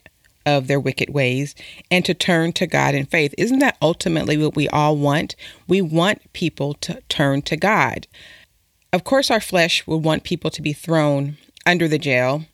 of 0.46 0.66
their 0.66 0.80
wicked 0.80 1.10
ways 1.10 1.54
and 1.90 2.04
to 2.04 2.14
turn 2.14 2.52
to 2.52 2.66
God 2.66 2.94
in 2.94 3.06
faith. 3.06 3.34
Isn't 3.38 3.60
that 3.60 3.76
ultimately 3.80 4.36
what 4.36 4.56
we 4.56 4.68
all 4.68 4.96
want? 4.96 5.36
We 5.66 5.80
want 5.80 6.32
people 6.32 6.74
to 6.74 7.00
turn 7.08 7.42
to 7.42 7.56
God. 7.56 8.06
Of 8.92 9.04
course, 9.04 9.30
our 9.30 9.40
flesh 9.40 9.86
would 9.86 10.04
want 10.04 10.24
people 10.24 10.50
to 10.50 10.62
be 10.62 10.72
thrown 10.72 11.36
under 11.66 11.88
the 11.88 11.98
jail 11.98 12.44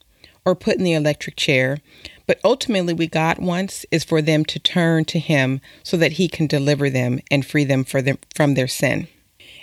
or 0.45 0.55
put 0.55 0.77
in 0.77 0.85
the 0.85 0.95
electric 0.95 1.37
chair, 1.37 1.79
but 2.27 2.41
ultimately, 2.45 2.95
what 2.95 3.11
God 3.11 3.39
wants 3.39 3.85
is 3.91 4.05
for 4.05 4.23
them 4.23 4.45
to 4.47 4.59
turn 4.59 5.05
to 5.07 5.19
Him 5.19 5.61
so 5.83 5.97
that 5.97 6.13
He 6.13 6.29
can 6.29 6.47
deliver 6.47 6.89
them 6.89 7.21
and 7.31 7.45
free 7.45 7.65
them, 7.65 7.85
from 7.85 8.55
their 8.55 8.69
sin. 8.69 9.09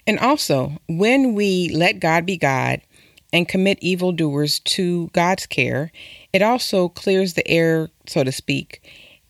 And 0.05 0.19
also, 0.19 0.74
when 0.88 1.34
we 1.34 1.69
let 1.74 2.00
God 2.00 2.25
be 2.25 2.38
God 2.38 2.81
and 3.34 3.48
commit 3.48 3.77
evildoers 3.81 4.60
to 4.60 5.07
God's 5.13 5.46
care, 5.46 5.91
it 6.34 6.41
also 6.41 6.89
clears 6.89 7.34
the 7.34 7.48
air, 7.48 7.89
so 8.05 8.24
to 8.24 8.31
speak, 8.31 8.81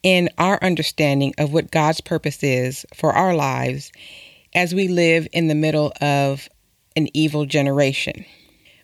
in 0.04 0.30
our 0.38 0.60
understanding 0.64 1.34
of 1.38 1.54
what 1.54 1.72
God's 1.72 2.02
purpose 2.02 2.44
is 2.44 2.86
for 2.94 3.14
our 3.14 3.36
lives 3.36 3.92
as 4.54 4.74
we 4.74 4.88
live 4.88 5.28
in 5.34 5.48
the 5.48 5.56
middle 5.56 5.92
of 6.02 6.50
an 6.96 7.08
evil 7.14 7.46
generation. 7.46 8.26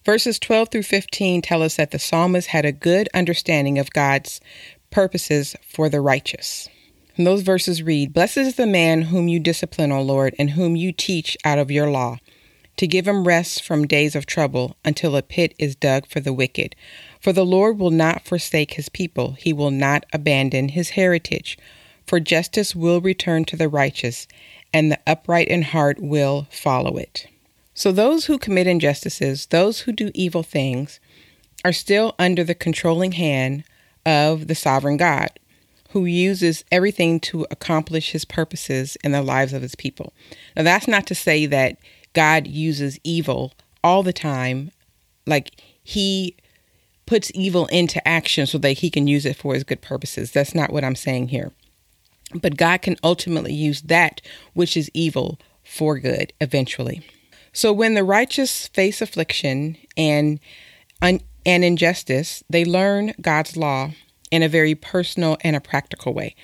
Verses 0.05 0.38
12 0.38 0.70
through 0.70 0.84
15 0.84 1.41
tell 1.41 1.63
us 1.63 1.77
that 1.77 1.91
the 1.91 2.00
psalmist 2.00 2.50
had 2.50 2.65
a 2.65 2.72
good 2.72 3.08
understanding 3.13 3.79
of 3.79 3.91
God's 3.91 4.41
purposes 4.91 5.55
for 5.65 5.89
the 5.89 6.01
righteous. 6.01 6.67
And 7.15 7.25
those 7.25 7.41
verses 7.41 7.82
read 7.82 8.13
Blessed 8.13 8.38
is 8.38 8.55
the 8.55 8.67
man 8.67 9.03
whom 9.03 9.27
you 9.27 9.39
discipline, 9.39 9.91
O 9.91 10.01
Lord, 10.01 10.36
and 10.38 10.51
whom 10.51 10.75
you 10.75 10.91
teach 10.91 11.38
out 11.46 11.60
of 11.60 11.72
your 11.72 11.89
law 11.89 12.17
to 12.77 12.88
give 12.88 13.08
him 13.08 13.27
rest 13.27 13.63
from 13.63 13.88
days 13.88 14.15
of 14.15 14.25
trouble 14.25 14.75
until 14.84 15.15
a 15.15 15.22
pit 15.22 15.53
is 15.60 15.75
dug 15.75 16.08
for 16.08 16.20
the 16.20 16.34
wicked. 16.34 16.75
For 17.24 17.32
the 17.32 17.46
Lord 17.46 17.80
will 17.80 17.89
not 17.89 18.25
forsake 18.25 18.74
his 18.74 18.89
people, 18.89 19.32
he 19.39 19.53
will 19.53 19.72
not 19.72 20.06
abandon 20.12 20.68
his 20.68 20.89
heritage. 20.89 21.58
For 22.06 22.20
justice 22.20 22.75
will 22.75 23.00
return 23.00 23.46
to 23.46 23.56
the 23.56 23.70
righteous, 23.70 24.27
and 24.74 24.92
the 24.92 25.00
upright 25.08 25.48
in 25.48 25.62
heart 25.62 26.01
will 26.01 26.48
follow 26.51 26.98
it. 26.98 27.25
So 27.74 27.94
those 27.94 28.25
who 28.25 28.38
commit 28.38 28.68
injustices, 28.68 29.46
those 29.46 29.80
who 29.80 29.94
do 29.94 30.12
evil 30.13 30.44
things, 30.44 31.00
are 31.63 31.72
still 31.72 32.13
under 32.20 32.44
the 32.44 32.53
controlling 32.53 33.13
hand 33.13 33.63
of 34.06 34.48
the 34.48 34.56
sovereign 34.56 34.98
God, 34.98 35.30
who 35.92 36.03
uses 36.03 36.65
everything 36.74 37.22
to 37.22 37.48
accomplish 37.50 38.12
his 38.12 38.25
purposes 38.25 38.98
in 39.01 39.13
the 39.13 39.22
lives 39.22 39.53
of 39.53 39.62
his 39.62 39.75
people. 39.75 40.12
Now, 40.58 40.63
that's 40.63 40.89
not 40.89 41.08
to 41.08 41.15
say 41.15 41.46
that 41.46 41.77
God 42.12 42.48
uses 42.48 43.00
evil 43.06 43.53
all 43.82 44.03
the 44.03 44.12
time. 44.12 44.72
Like 45.25 45.51
he 45.82 46.36
puts 47.05 47.31
evil 47.33 47.67
into 47.67 48.05
action 48.07 48.45
so 48.45 48.57
that 48.60 48.79
he 48.79 48.89
can 48.89 49.07
use 49.07 49.25
it 49.25 49.36
for 49.36 49.53
his 49.53 49.63
good 49.63 49.81
purposes. 49.81 50.31
That's 50.31 50.55
not 50.55 50.72
what 50.72 50.83
I'm 50.83 50.95
saying 50.95 51.29
here. 51.29 51.51
But 52.33 52.57
God 52.57 52.81
can 52.81 52.98
ultimately 53.03 53.53
use 53.53 53.81
that 53.83 54.22
which 54.53 54.75
is 54.75 54.89
evil 54.93 55.39
for 55.63 56.00
good 56.00 56.33
eventually. 56.41 57.01
So 57.51 57.72
when 57.72 57.93
the 57.93 58.03
righteous 58.03 58.67
face 58.67 59.01
affliction 59.01 59.77
and 59.95 60.39
un- 61.01 61.22
and 61.45 61.63
injustice, 61.63 62.43
they 62.50 62.65
learn 62.65 63.13
God's 63.22 63.57
law 63.57 63.91
in 64.31 64.41
a 64.41 64.50
very 64.50 64.74
personal 64.74 65.38
and 65.41 65.55
a 65.55 65.62
practical 65.62 66.13
way. 66.13 66.36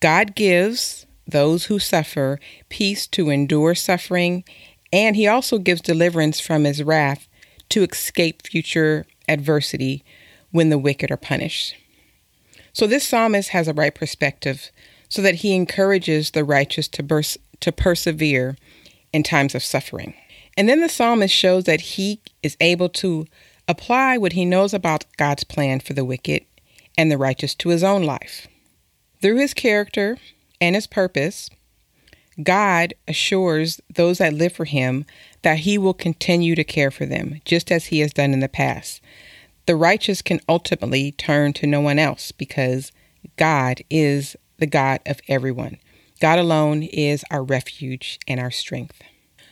God 0.00 0.36
gives 0.36 1.06
those 1.26 1.64
who 1.66 1.78
suffer 1.78 2.38
peace 2.68 3.06
to 3.08 3.30
endure 3.30 3.74
suffering 3.74 4.44
and 4.92 5.16
he 5.16 5.26
also 5.26 5.58
gives 5.58 5.80
deliverance 5.80 6.38
from 6.38 6.64
his 6.64 6.82
wrath 6.82 7.28
to 7.70 7.82
escape 7.82 8.46
future 8.46 9.04
adversity 9.28 10.04
when 10.50 10.70
the 10.70 10.78
wicked 10.78 11.10
are 11.10 11.16
punished. 11.16 11.76
So 12.72 12.86
this 12.86 13.06
psalmist 13.06 13.50
has 13.50 13.68
a 13.68 13.74
right 13.74 13.94
perspective 13.94 14.70
so 15.08 15.22
that 15.22 15.36
he 15.36 15.54
encourages 15.54 16.32
the 16.32 16.44
righteous 16.44 16.88
to, 16.88 17.02
burst, 17.02 17.38
to 17.60 17.72
persevere 17.72 18.56
in 19.12 19.22
times 19.22 19.54
of 19.54 19.64
suffering. 19.64 20.14
And 20.56 20.68
then 20.68 20.80
the 20.80 20.88
psalmist 20.88 21.34
shows 21.34 21.64
that 21.64 21.80
he 21.80 22.20
is 22.42 22.56
able 22.60 22.88
to 22.90 23.26
apply 23.68 24.18
what 24.18 24.32
he 24.32 24.44
knows 24.44 24.72
about 24.72 25.04
God's 25.16 25.44
plan 25.44 25.80
for 25.80 25.92
the 25.92 26.04
wicked 26.04 26.44
and 26.96 27.10
the 27.10 27.18
righteous 27.18 27.54
to 27.56 27.68
his 27.70 27.84
own 27.84 28.04
life. 28.04 28.46
Through 29.20 29.36
his 29.36 29.54
character 29.54 30.18
and 30.60 30.74
his 30.74 30.86
purpose, 30.86 31.50
God 32.42 32.94
assures 33.08 33.80
those 33.92 34.18
that 34.18 34.34
live 34.34 34.52
for 34.52 34.66
him 34.66 35.04
that 35.42 35.60
he 35.60 35.78
will 35.78 35.94
continue 35.94 36.54
to 36.54 36.64
care 36.64 36.90
for 36.90 37.06
them, 37.06 37.40
just 37.44 37.72
as 37.72 37.86
he 37.86 38.00
has 38.00 38.12
done 38.12 38.32
in 38.32 38.40
the 38.40 38.48
past. 38.48 39.00
The 39.66 39.76
righteous 39.76 40.22
can 40.22 40.40
ultimately 40.48 41.12
turn 41.12 41.52
to 41.54 41.66
no 41.66 41.80
one 41.80 41.98
else 41.98 42.32
because 42.32 42.92
God 43.36 43.82
is 43.90 44.36
the 44.58 44.66
God 44.66 45.00
of 45.06 45.20
everyone. 45.28 45.78
God 46.20 46.38
alone 46.38 46.82
is 46.82 47.24
our 47.30 47.42
refuge 47.42 48.18
and 48.28 48.40
our 48.40 48.50
strength. 48.50 49.02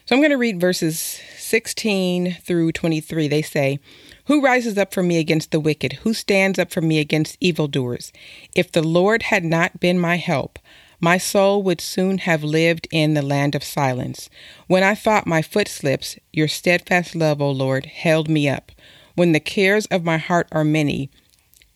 So 0.07 0.15
I'm 0.15 0.21
going 0.21 0.31
to 0.31 0.37
read 0.37 0.61
verses 0.61 0.99
16 1.39 2.35
through 2.43 2.73
23. 2.73 3.27
They 3.27 3.41
say, 3.41 3.79
Who 4.27 4.43
rises 4.43 4.77
up 4.77 4.93
for 4.93 5.03
me 5.03 5.19
against 5.19 5.51
the 5.51 5.61
wicked? 5.61 5.95
Who 6.05 6.13
stands 6.13 6.59
up 6.59 6.71
for 6.71 6.83
me 6.83 6.99
against 6.99 7.39
evildoers? 7.41 8.13
If 8.55 8.71
the 8.71 8.83
Lord 8.83 9.25
had 9.25 9.45
not 9.45 9.81
been 9.81 9.99
my 9.99 10.17
help, 10.17 10.59
my 11.01 11.19
soul 11.19 11.63
would 11.63 11.81
soon 11.81 12.19
have 12.19 12.45
lived 12.45 12.89
in 12.91 13.15
the 13.15 13.23
land 13.23 13.55
of 13.55 13.65
silence. 13.65 14.31
When 14.67 14.83
I 14.83 14.95
thought 14.95 15.27
my 15.27 15.43
foot 15.43 15.69
slips, 15.69 16.19
your 16.33 16.49
steadfast 16.49 17.15
love, 17.15 17.41
O 17.41 17.51
Lord, 17.51 17.87
held 17.87 18.29
me 18.29 18.49
up. 18.49 18.73
When 19.15 19.33
the 19.33 19.41
cares 19.41 19.87
of 19.87 20.05
my 20.05 20.19
heart 20.19 20.49
are 20.53 20.65
many, 20.65 21.11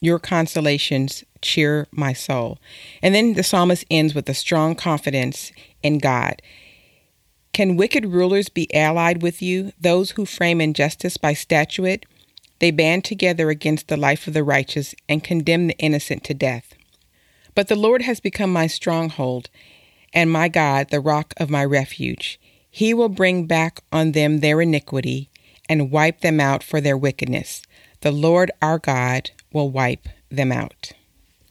your 0.01 0.19
consolations 0.19 1.25
cheer 1.43 1.87
my 1.91 2.13
soul. 2.13 2.59
And 3.03 3.15
then 3.15 3.35
the 3.35 3.43
psalmist 3.43 3.85
ends 3.91 4.15
with 4.15 4.29
a 4.29 4.35
strong 4.35 4.75
confidence 4.75 5.53
in 5.83 5.99
God. 5.99 6.43
Can 7.53 7.77
wicked 7.77 8.07
rulers 8.07 8.49
be 8.49 8.73
allied 8.75 9.23
with 9.23 9.43
you, 9.43 9.73
those 9.81 10.13
who 10.13 10.25
frame 10.25 10.61
injustice 10.61 11.17
by 11.17 11.35
statute? 11.35 12.07
They 12.61 12.71
band 12.71 13.05
together 13.05 13.51
against 13.51 13.89
the 13.89 13.97
life 13.97 14.27
of 14.27 14.35
the 14.35 14.45
righteous 14.45 14.95
and 15.09 15.25
condemn 15.25 15.69
the 15.69 15.79
innocent 15.79 16.25
to 16.25 16.35
death. 16.35 16.75
But 17.59 17.67
the 17.67 17.75
Lord 17.75 18.03
has 18.03 18.21
become 18.21 18.53
my 18.53 18.69
stronghold 18.69 19.51
and 20.15 20.31
my 20.31 20.47
God, 20.47 20.91
the 20.91 21.01
rock 21.01 21.35
of 21.39 21.51
my 21.51 21.65
refuge. 21.65 22.39
He 22.71 22.95
will 22.95 23.09
bring 23.09 23.47
back 23.47 23.81
on 23.91 24.13
them 24.13 24.39
their 24.39 24.61
iniquity 24.61 25.29
and 25.69 25.91
wipe 25.91 26.21
them 26.21 26.39
out 26.39 26.63
for 26.63 26.81
their 26.81 26.97
wickedness. 26.97 27.65
The 28.03 28.13
Lord 28.13 28.53
our 28.63 28.79
God 28.79 29.33
will 29.53 29.71
wipe 29.71 30.07
them 30.31 30.53
out. 30.53 30.93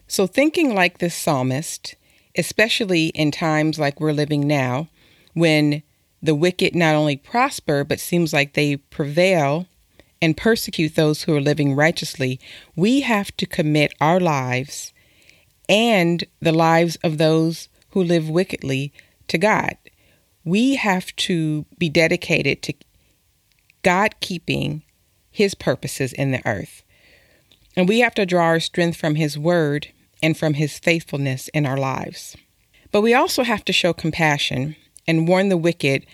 So, 0.08 0.28
thinking 0.28 0.74
like 0.74 1.00
this 1.00 1.14
psalmist, 1.14 1.96
especially 2.38 3.08
in 3.08 3.32
times 3.32 3.78
like 3.78 4.00
we're 4.00 4.14
living 4.14 4.48
now, 4.48 4.88
when 5.34 5.84
the 6.24 6.36
wicked 6.36 6.74
not 6.74 6.96
only 6.96 7.18
prosper, 7.18 7.84
but 7.84 8.00
seems 8.00 8.32
like 8.32 8.54
they 8.54 8.78
prevail 8.78 9.68
and 10.22 10.38
persecute 10.38 10.96
those 10.96 11.24
who 11.24 11.36
are 11.36 11.42
living 11.42 11.76
righteously, 11.76 12.40
we 12.78 13.02
have 13.02 13.36
to 13.36 13.46
commit 13.46 13.94
our 14.00 14.22
lives 14.22 14.94
and 15.70 16.24
the 16.40 16.52
lives 16.52 16.98
of 17.04 17.18
those 17.18 17.70
who 17.90 18.04
live 18.04 18.30
wickedly 18.30 18.94
to 19.28 19.38
God. 19.38 19.78
We 20.44 20.76
have 20.76 21.16
to 21.18 21.66
be 21.78 21.90
dedicated 21.90 22.62
to 22.64 22.74
God 23.84 24.20
keeping 24.20 24.84
His 25.30 25.56
purposes 25.56 26.14
in 26.14 26.32
the 26.32 26.46
earth. 26.48 26.84
And 27.76 27.88
we 27.88 28.00
have 28.00 28.16
to 28.16 28.26
draw 28.26 28.46
our 28.46 28.60
strength 28.60 28.98
from 28.98 29.16
His 29.16 29.38
Word 29.38 29.88
and 30.22 30.38
from 30.38 30.56
His 30.56 30.80
faithfulness 30.80 31.48
in 31.50 31.66
our 31.66 31.78
lives. 31.78 32.36
But 32.92 33.02
we 33.02 33.14
also 33.14 33.44
have 33.44 33.66
to 33.66 33.74
show 33.74 33.94
compassion 33.94 34.76
and 35.08 35.28
warn 35.28 35.50
the 35.50 35.58
wicked 35.58 36.06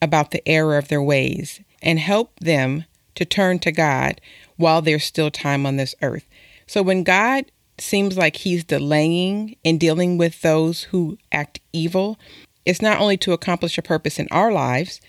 about 0.00 0.30
the 0.30 0.46
error 0.48 0.78
of 0.78 0.88
their 0.88 1.02
ways 1.02 1.60
and 1.82 1.98
help 1.98 2.38
them 2.40 2.84
to 3.14 3.24
turn 3.24 3.58
to 3.60 3.72
God 3.72 4.20
while 4.56 4.80
there's 4.82 5.04
still 5.04 5.30
time 5.30 5.66
on 5.66 5.76
this 5.76 5.94
earth. 6.00 6.24
So 6.66 6.82
when 6.82 7.02
God 7.02 7.50
seems 7.82 8.16
like 8.16 8.36
he's 8.36 8.64
delaying 8.64 9.56
in 9.64 9.78
dealing 9.78 10.18
with 10.18 10.42
those 10.42 10.84
who 10.84 11.18
act 11.32 11.60
evil, 11.72 12.18
it's 12.66 12.82
not 12.82 13.00
only 13.00 13.16
to 13.18 13.32
accomplish 13.32 13.78
a 13.78 13.82
purpose 13.82 14.18
in 14.18 14.28
our 14.30 14.52
lives, 14.52 15.00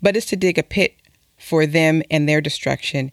but 0.00 0.16
it's 0.16 0.26
to 0.26 0.36
dig 0.36 0.58
a 0.58 0.62
pit 0.62 0.94
for 1.38 1.66
them 1.66 2.02
and 2.10 2.28
their 2.28 2.40
destruction, 2.40 3.12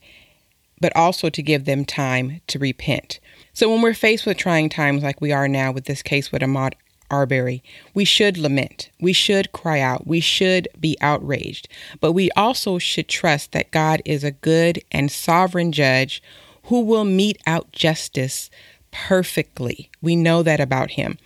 but 0.80 0.96
also 0.96 1.30
to 1.30 1.42
give 1.42 1.66
them 1.66 1.86
time 1.86 2.42
to 2.48 2.60
repent. 2.60 3.20
So 3.54 3.70
when 3.70 3.82
we're 3.82 3.94
faced 3.94 4.26
with 4.26 4.38
trying 4.38 4.70
times 4.70 5.04
like 5.04 5.22
we 5.22 5.32
are 5.32 5.48
now 5.48 5.72
with 5.72 5.86
this 5.86 6.02
case 6.02 6.32
with 6.32 6.42
Ahmaud 6.42 6.74
Arbery, 7.10 7.62
we 7.94 8.06
should 8.06 8.38
lament. 8.38 8.90
We 9.02 9.12
should 9.12 9.52
cry 9.52 9.82
out. 9.82 10.08
We 10.08 10.22
should 10.22 10.70
be 10.80 10.98
outraged. 11.02 11.68
But 12.00 12.14
we 12.14 12.32
also 12.32 12.78
should 12.78 13.10
trust 13.10 13.52
that 13.52 13.72
God 13.72 14.02
is 14.06 14.24
a 14.24 14.32
good 14.32 14.82
and 14.92 15.12
sovereign 15.12 15.74
judge 15.74 16.24
who 16.66 16.82
will 16.82 17.04
mete 17.04 17.42
out 17.46 17.72
justice 17.74 18.50
perfectly. 18.92 19.90
We 20.02 20.16
know 20.16 20.44
that 20.44 20.60
about 20.60 20.92
him. 20.92 21.18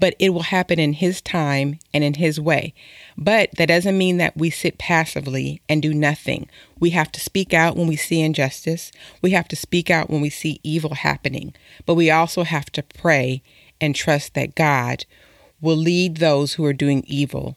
But 0.00 0.14
it 0.20 0.30
will 0.30 0.42
happen 0.42 0.78
in 0.78 0.92
his 0.92 1.20
time 1.20 1.80
and 1.92 2.04
in 2.04 2.14
his 2.14 2.38
way. 2.38 2.72
But 3.16 3.50
that 3.56 3.66
doesn't 3.66 3.98
mean 3.98 4.18
that 4.18 4.36
we 4.36 4.48
sit 4.48 4.78
passively 4.78 5.60
and 5.68 5.82
do 5.82 5.92
nothing. 5.92 6.48
We 6.78 6.90
have 6.90 7.10
to 7.12 7.20
speak 7.20 7.52
out 7.52 7.76
when 7.76 7.88
we 7.88 7.96
see 7.96 8.20
injustice. 8.20 8.92
We 9.22 9.32
have 9.32 9.48
to 9.48 9.56
speak 9.56 9.90
out 9.90 10.08
when 10.08 10.20
we 10.20 10.30
see 10.30 10.60
evil 10.62 10.94
happening. 10.94 11.52
But 11.84 11.94
we 11.94 12.12
also 12.12 12.44
have 12.44 12.70
to 12.72 12.82
pray 12.84 13.42
and 13.80 13.94
trust 13.94 14.34
that 14.34 14.54
God 14.54 15.04
will 15.60 15.76
lead 15.76 16.18
those 16.18 16.54
who 16.54 16.64
are 16.64 16.72
doing 16.72 17.02
evil 17.06 17.56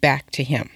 back 0.00 0.30
to 0.32 0.44
Him. 0.44 0.68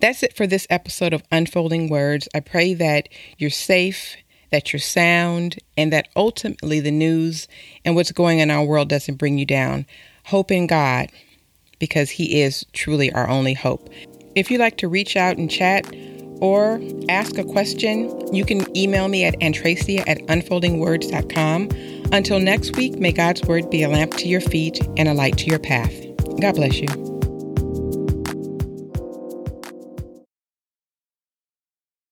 That's 0.00 0.22
it 0.22 0.36
for 0.36 0.46
this 0.46 0.66
episode 0.70 1.12
of 1.12 1.24
Unfolding 1.32 1.88
Words. 1.88 2.28
I 2.34 2.40
pray 2.40 2.74
that 2.74 3.08
you're 3.36 3.50
safe, 3.50 4.16
that 4.50 4.72
you're 4.72 4.80
sound, 4.80 5.58
and 5.76 5.92
that 5.92 6.08
ultimately 6.16 6.80
the 6.80 6.90
news 6.90 7.48
and 7.84 7.94
what's 7.94 8.12
going 8.12 8.40
on 8.40 8.44
in 8.44 8.50
our 8.50 8.64
world 8.64 8.88
doesn't 8.88 9.16
bring 9.16 9.38
you 9.38 9.46
down. 9.46 9.86
Hope 10.24 10.50
in 10.50 10.66
God 10.66 11.10
because 11.78 12.10
He 12.10 12.40
is 12.40 12.64
truly 12.72 13.12
our 13.12 13.28
only 13.28 13.54
hope. 13.54 13.88
If 14.34 14.50
you'd 14.50 14.60
like 14.60 14.76
to 14.78 14.88
reach 14.88 15.16
out 15.16 15.36
and 15.36 15.50
chat 15.50 15.86
or 16.40 16.80
ask 17.08 17.38
a 17.38 17.44
question, 17.44 18.32
you 18.32 18.44
can 18.44 18.76
email 18.76 19.08
me 19.08 19.24
at 19.24 19.38
antracia 19.40 20.04
at 20.06 20.18
unfoldingwords.com. 20.26 21.68
Until 22.12 22.38
next 22.38 22.76
week, 22.76 22.98
may 22.98 23.12
God's 23.12 23.42
word 23.42 23.68
be 23.70 23.82
a 23.82 23.88
lamp 23.88 24.14
to 24.14 24.28
your 24.28 24.40
feet 24.40 24.80
and 24.96 25.08
a 25.08 25.14
light 25.14 25.36
to 25.38 25.46
your 25.46 25.58
path. 25.58 25.92
God 26.40 26.54
bless 26.54 26.80
you. 26.80 27.07